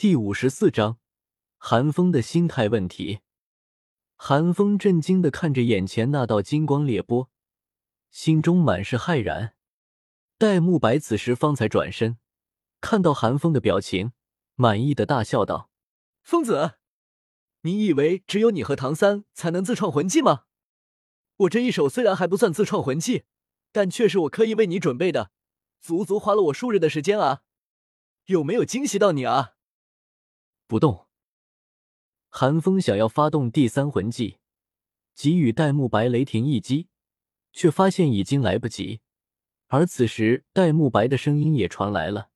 [0.00, 0.98] 第五十四章，
[1.58, 3.20] 韩风的心态问题。
[4.16, 7.28] 韩风震惊的看着眼前那道金光裂波，
[8.10, 9.54] 心中满是骇然。
[10.38, 12.16] 戴沐白此时方才转身，
[12.80, 14.12] 看到韩风的表情，
[14.54, 15.70] 满意的大笑道
[16.24, 16.76] ：“疯子，
[17.60, 20.44] 你以为只有你和唐三才能自创魂技吗？
[21.36, 23.24] 我这一手虽然还不算自创魂技，
[23.70, 25.30] 但却是我刻意为你准备的，
[25.78, 27.42] 足足花了我数日的时间啊！
[28.24, 29.56] 有没有惊喜到你啊？”
[30.70, 31.08] 不动。
[32.28, 34.38] 寒风想要发动第三魂技，
[35.16, 36.86] 给予戴沐白雷霆一击，
[37.52, 39.00] 却发现已经来不及。
[39.66, 42.30] 而此时，戴沐白的声音也传来了：“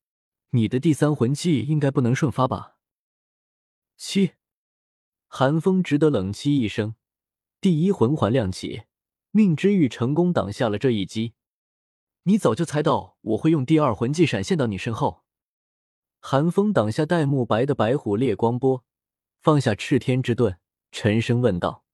[0.51, 2.77] 你的第三魂技应该不能瞬发吧？”
[3.97, 4.33] 七，
[5.29, 6.97] 寒风只得冷气一声，
[7.61, 8.83] 第一魂环亮起，
[9.31, 11.35] 命之玉成功挡下了这一击。
[12.25, 15.24] 你早就猜到我会用第二魂技闪现到你身后。
[16.27, 18.83] 寒风挡下戴沐白的白虎烈光波，
[19.43, 20.57] 放下赤天之盾，
[20.91, 21.85] 沉声问道：“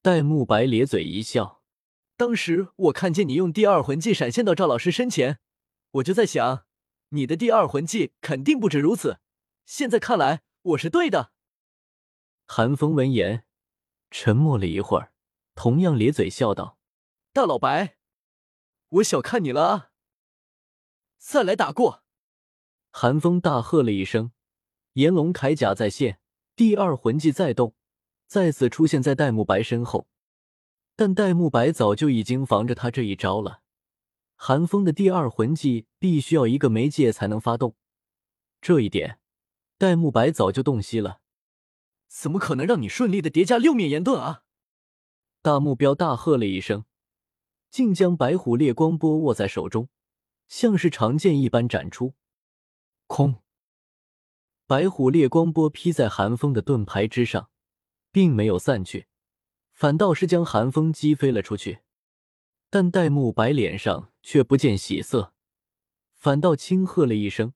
[0.00, 1.60] 戴沐白咧嘴一笑，
[2.16, 5.40] 当时我看见你用第二魂技闪现到赵老师身前，
[5.90, 6.64] 我就在想，
[7.08, 9.18] 你的第二魂技肯定不止如此。
[9.66, 11.32] 现在看来，我是对的。”
[12.46, 13.44] 寒风闻言，
[14.12, 15.12] 沉默了一会儿，
[15.56, 16.78] 同样咧嘴笑道
[17.34, 17.96] ：“大老白，
[18.90, 19.90] 我小看你了啊！
[21.18, 22.04] 再来打过。”
[22.90, 24.32] 寒风大喝了一声，
[24.94, 26.18] 炎龙铠甲再现，
[26.56, 27.74] 第二魂技再动，
[28.26, 30.08] 再次出现在戴沐白身后。
[30.96, 33.62] 但戴沐白早就已经防着他这一招了。
[34.34, 37.76] 寒风的第二魂技必须要一个媒介才能发动，
[38.60, 39.18] 这一点
[39.78, 41.20] 戴沐白早就洞悉了。
[42.08, 44.42] 怎么可能让你顺利的叠加六面炎盾啊！
[45.42, 46.84] 大目标大喝了一声，
[47.70, 49.88] 竟将白虎烈光波握在手中，
[50.48, 52.14] 像是长剑一般斩出。
[53.12, 53.42] 空，
[54.68, 57.50] 白虎烈光波劈在寒风的盾牌之上，
[58.12, 59.08] 并没有散去，
[59.72, 61.80] 反倒是将寒风击飞了出去。
[62.70, 65.34] 但戴沐白脸上却不见喜色，
[66.14, 67.52] 反倒轻喝了一声，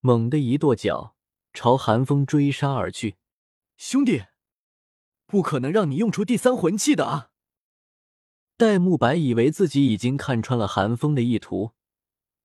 [0.00, 1.14] 猛地一跺脚，
[1.52, 3.14] 朝寒风追杀而去。
[3.76, 4.24] 兄弟，
[5.26, 7.30] 不可能让你用出第三魂技的啊！
[8.56, 11.70] 戴沐白以为自己已经看穿了寒风的意图。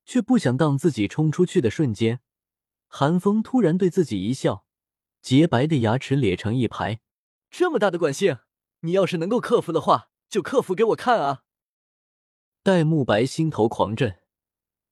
[0.10, 2.20] 却不想当自己冲出去的瞬间，
[2.88, 4.66] 寒风突然对自己一笑，
[5.22, 7.00] 洁白的牙齿咧成一排。
[7.52, 8.40] 这么大的惯性，
[8.80, 11.44] 你要是能够克服的话，就克服给我看啊！
[12.64, 14.20] 戴沐白心头狂震，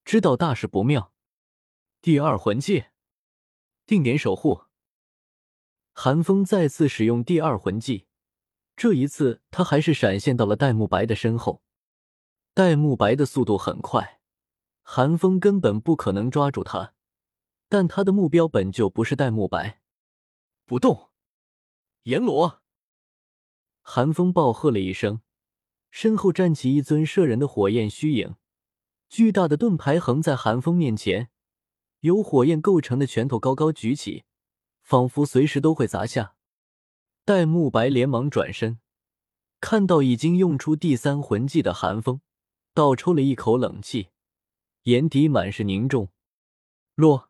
[0.04, 1.12] 知道大事不妙。
[2.00, 2.84] 第二魂技，
[3.86, 4.66] 定点守护。
[5.94, 8.06] 寒风再次使用第二魂技，
[8.76, 11.64] 这一次他还是闪现到了戴沐白的身后。
[12.54, 14.17] 戴沐白的速度很快。
[14.90, 16.94] 寒风根本不可能抓住他，
[17.68, 19.82] 但他的目标本就不是戴沐白。
[20.64, 21.10] 不动，
[22.04, 22.62] 阎罗！
[23.82, 25.20] 寒风暴喝了一声，
[25.90, 28.36] 身后站起一尊摄人的火焰虚影，
[29.10, 31.28] 巨大的盾牌横在寒风面前，
[32.00, 34.24] 由火焰构成的拳头高高举起，
[34.80, 36.34] 仿佛随时都会砸下。
[37.26, 38.80] 戴沐白连忙转身，
[39.60, 42.22] 看到已经用出第三魂技的寒风，
[42.72, 44.08] 倒抽了一口冷气。
[44.88, 46.08] 眼底满是凝重，
[46.94, 47.28] 落，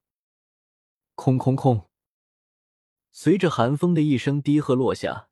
[1.17, 1.91] 空空空。
[3.11, 5.29] 随着寒风的一声低喝落下，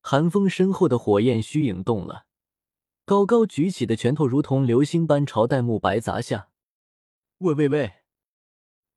[0.00, 2.24] 寒风身后的火焰虚影动了，
[3.04, 6.48] 高高举起的拳头如同流星般朝戴沐白砸下。
[7.40, 7.96] 喂喂喂，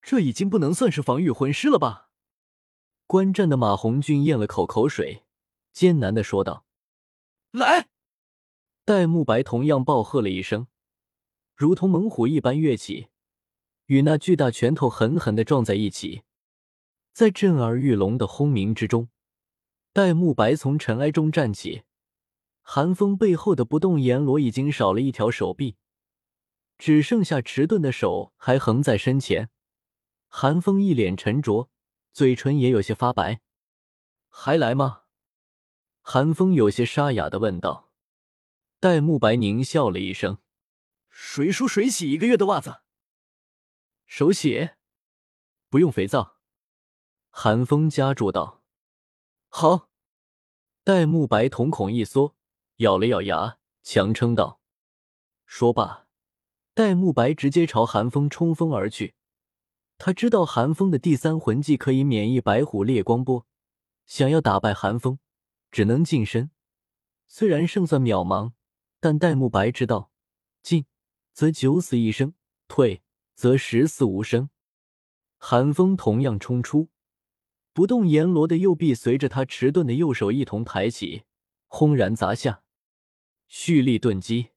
[0.02, 2.12] 这已经不能算是防御魂师了吧？
[3.06, 5.26] 观战的马红俊咽了口口水，
[5.74, 6.66] 艰难的说道
[7.52, 7.90] ：“来！”
[8.86, 10.68] 戴沐白同样暴喝了一声。
[11.64, 13.08] 如同猛虎一般跃起，
[13.86, 16.24] 与那巨大拳头狠狠的撞在一起，
[17.14, 19.08] 在震耳欲聋的轰鸣之中，
[19.94, 21.84] 戴沐白从尘埃中站起。
[22.64, 25.78] 寒风背后的不动阎罗已经少了一条手臂，
[26.78, 29.50] 只剩下迟钝的手还横在身前。
[30.28, 31.70] 寒风一脸沉着，
[32.12, 33.40] 嘴唇也有些发白。
[34.28, 35.04] 还来吗？
[36.02, 37.90] 寒风有些沙哑的问道。
[38.82, 40.40] 戴沐白狞笑了一声。
[41.16, 42.82] 谁输谁洗一个月的袜子，
[44.08, 44.72] 手洗，
[45.70, 46.40] 不用肥皂。
[47.30, 48.64] 寒风加注道
[49.48, 49.92] ：“好。”
[50.84, 52.36] 戴沐白瞳孔一缩，
[52.78, 54.60] 咬了咬牙，强撑道
[55.46, 56.08] ：“说罢，
[56.74, 59.14] 戴沐白直接朝寒风冲锋而去。
[60.00, 63.46] 他知道寒风的第三魂技可以免疫白虎烈光波，
[64.08, 65.20] 想要打败寒风，
[65.72, 66.50] 只能近身。
[67.28, 68.54] 虽然胜算渺茫，
[69.00, 70.12] 但戴沐白知道，
[70.64, 70.88] 近。
[71.34, 72.36] 则九死一生，
[72.68, 73.02] 退
[73.34, 74.50] 则十死无生。
[75.38, 76.90] 寒风同样冲出，
[77.74, 81.24] 不动阎罗的右臂随着他迟钝的右手一同抬起，
[81.68, 82.64] 轰然砸下，
[83.48, 84.52] 蓄力顿击，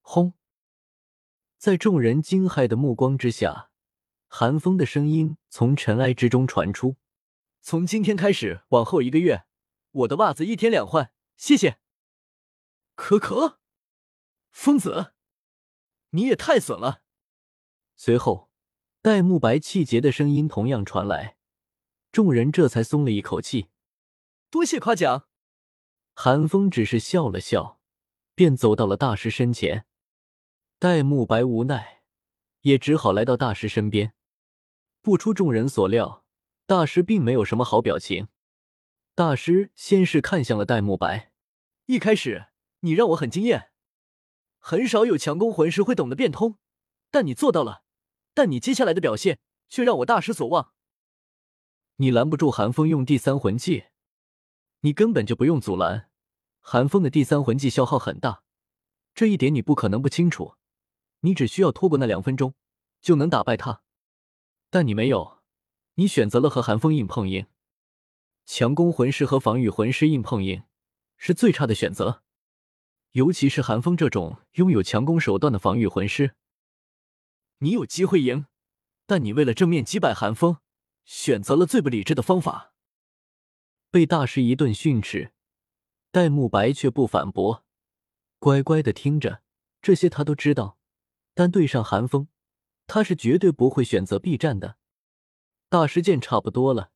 [0.00, 0.32] 轰！
[1.58, 3.70] 在众人惊骇的目光之下，
[4.28, 6.96] 寒风的声音从尘埃之中传出
[7.60, 9.44] ：“从今天开始，往后一个月，
[9.90, 11.80] 我的袜子一天两换，谢谢。”
[12.94, 13.58] 可可，
[14.50, 15.12] 疯子，
[16.10, 17.02] 你也太损了！
[17.96, 18.50] 随后，
[19.02, 21.36] 戴沐白气结的声音同样传来，
[22.10, 23.68] 众人这才松了一口气。
[24.50, 25.28] 多谢夸奖。
[26.14, 27.80] 韩风只是笑了笑，
[28.34, 29.86] 便走到了大师身前。
[30.78, 32.02] 戴沐白无奈，
[32.62, 34.14] 也只好来到大师身边。
[35.02, 36.24] 不出众人所料，
[36.66, 38.28] 大师并没有什么好表情。
[39.14, 41.32] 大师先是看向了戴沐白，
[41.86, 42.46] 一开始
[42.80, 43.72] 你让我很惊艳，
[44.68, 46.58] 很少有强攻魂师会懂得变通，
[47.10, 47.84] 但你做到了。
[48.34, 49.38] 但你接下来的表现
[49.70, 50.74] 却让我大失所望。
[51.96, 53.84] 你拦不住寒风用第三魂技，
[54.80, 56.10] 你根本就不用阻拦。
[56.60, 58.42] 寒风的第三魂技消耗很大，
[59.14, 60.56] 这一点你不可能不清楚。
[61.20, 62.54] 你只需要拖过那两分钟，
[63.00, 63.80] 就能打败他。
[64.68, 65.38] 但你没有，
[65.94, 67.46] 你选择了和寒风硬碰硬。
[68.44, 70.64] 强攻魂师和防御魂师硬碰硬
[71.16, 72.22] 是最差的选择，
[73.12, 76.34] 尤其是寒风这种拥有强攻手段的防御魂师。
[77.58, 78.46] 你有机会赢，
[79.06, 80.58] 但你为了正面击败寒风，
[81.04, 82.74] 选择了最不理智的方法。
[83.90, 85.32] 被大师一顿训斥，
[86.12, 87.64] 戴沐白却不反驳，
[88.38, 89.42] 乖乖的听着。
[89.80, 90.78] 这些他都知道，
[91.34, 92.28] 但对上寒风，
[92.86, 94.76] 他是绝对不会选择避战的。
[95.68, 96.90] 大师见差不多了，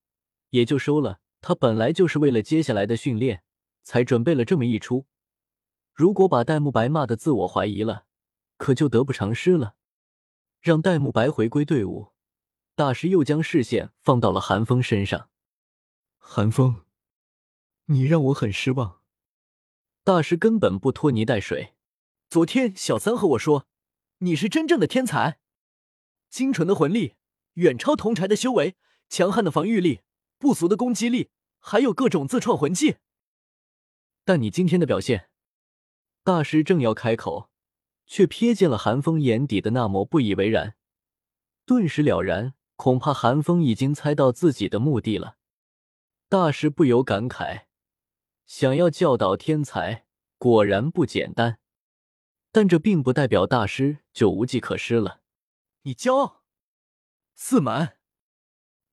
[0.51, 1.21] 也就收了。
[1.41, 3.43] 他本来就是为了接下来的训练，
[3.83, 5.07] 才准备了这么一出。
[5.93, 8.07] 如果把戴沐白骂的自我怀疑了，
[8.57, 9.77] 可就得不偿失了。
[10.61, 12.13] 让戴沐白回归队伍，
[12.75, 15.29] 大师又将视线放到了寒风身上。
[16.19, 16.85] 寒风，
[17.87, 19.01] 你让我很失望。
[20.05, 21.75] 大师根本不拖泥带水。
[22.31, 23.67] 昨天小三和我说，
[24.19, 25.41] 你是真正的天才，
[26.31, 27.17] 精纯的魂力
[27.55, 28.77] 远超同柴的修为，
[29.09, 30.01] 强悍的防御力，
[30.39, 32.97] 不俗的攻击力，还有各种自创魂技。
[34.25, 35.29] 但你今天的表现，
[36.23, 37.51] 大师正要开口。
[38.05, 40.77] 却瞥见了寒风眼底的那抹不以为然，
[41.65, 45.39] 顿时了然，恐怕寒风已经猜到自己的目的了。
[46.29, 47.63] 大师不由感慨：
[48.45, 50.05] 想要教导天才，
[50.37, 51.59] 果然不简单。
[52.51, 55.23] 但这并不代表大师就无计可施了。
[55.85, 56.43] 你骄傲、
[57.33, 57.97] 自满、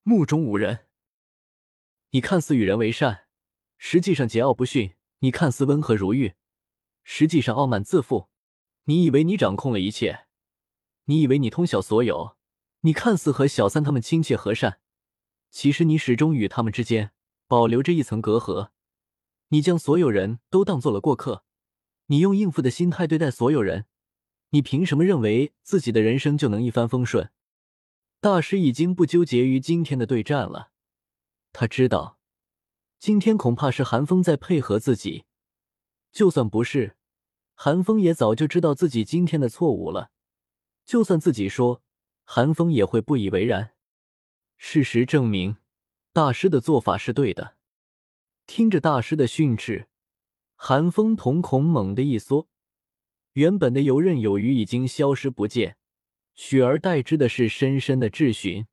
[0.04, 0.88] 目中无人。
[2.12, 3.26] 你看似与人为善，
[3.78, 6.36] 实际上桀骜不驯；你看似温和如玉，
[7.12, 8.30] 实际上傲慢自负。
[8.84, 10.28] 你以为你掌控了一切，
[11.06, 12.38] 你以为你通晓所有，
[12.82, 14.80] 你看似和小三他们亲切和善，
[15.50, 17.12] 其实你始终与他们之间
[17.48, 18.70] 保留着一层隔阂。
[19.48, 21.44] 你将所有人都当做了过客，
[22.06, 23.88] 你用应付的心态对待所有人，
[24.52, 27.32] 你凭什么认为自己的人生就能一帆风顺？
[28.22, 30.70] 大师已经不纠结于今天的对战了，
[31.52, 32.20] 他知道，
[33.00, 35.26] 今天恐怕是寒风在配合自己，
[36.12, 36.98] 就算不是。
[37.62, 40.12] 韩风也早就知道自己今天的错误了，
[40.86, 41.84] 就算自己说，
[42.24, 43.74] 韩风也会不以为然。
[44.58, 45.58] 事实证明，
[46.14, 47.58] 大师的做法是对的。
[48.48, 49.90] 听着大师的训斥，
[50.56, 52.48] 韩风瞳孔猛地一缩，
[53.34, 55.76] 原本的游刃有余已经消失不见，
[56.36, 58.68] 取而代之的是深深的质询。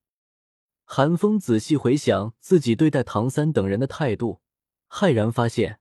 [0.84, 4.40] 韩风仔细回想自己对待唐三等人的态度，
[4.88, 5.80] 骇然发现。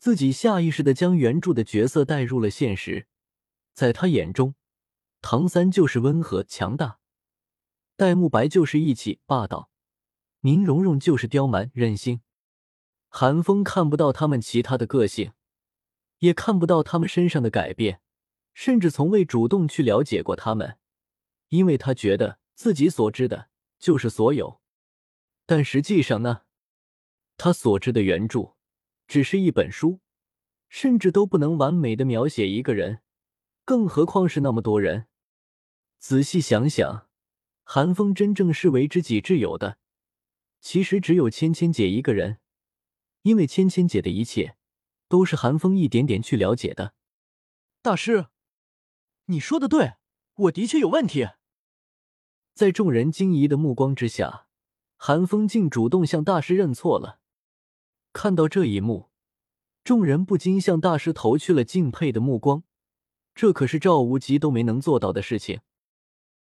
[0.00, 3.06] 自己下意识的将原著的角色带入了现实，
[3.74, 4.54] 在他眼中，
[5.20, 7.00] 唐三就是温和强大，
[7.96, 9.70] 戴沐白就是义气霸道，
[10.40, 12.22] 宁荣荣就是刁蛮任性。
[13.10, 15.32] 韩风看不到他们其他的个性，
[16.20, 18.00] 也看不到他们身上的改变，
[18.54, 20.78] 甚至从未主动去了解过他们，
[21.50, 24.62] 因为他觉得自己所知的就是所有。
[25.44, 26.44] 但实际上呢，
[27.36, 28.56] 他所知的原著。
[29.10, 29.98] 只是一本书，
[30.68, 33.00] 甚至都不能完美的描写一个人，
[33.64, 35.08] 更何况是那么多人。
[35.98, 37.08] 仔细想想，
[37.64, 39.78] 韩风真正视为知己挚友的，
[40.60, 42.38] 其实只有芊芊姐一个人，
[43.22, 44.54] 因为芊芊姐的一切
[45.08, 46.94] 都是韩风一点点去了解的。
[47.82, 48.26] 大师，
[49.24, 49.94] 你说的对，
[50.34, 51.30] 我的确有问题。
[52.54, 54.46] 在众人惊疑的目光之下，
[54.96, 57.18] 韩风竟主动向大师认错了。
[58.12, 59.08] 看到这一幕，
[59.84, 62.64] 众人不禁向大师投去了敬佩的目光。
[63.34, 65.60] 这可是赵无极都没能做到的事情。